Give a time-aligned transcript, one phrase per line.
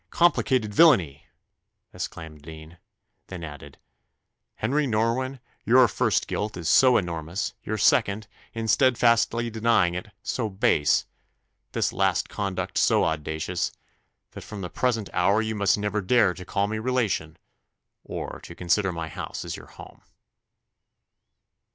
[0.09, 1.27] Complicated villainy!"
[1.93, 2.79] exclaimed the dean;
[3.27, 3.77] then added,
[4.55, 10.49] "Henry Norwynne, your first guilt is so enormous; your second, in steadfastly denying it, so
[10.49, 11.05] base,
[11.73, 13.73] this last conduct so audacious;
[14.31, 17.37] that from the present hour you must never dare to call me relation,
[18.03, 20.01] or to consider my house as your home."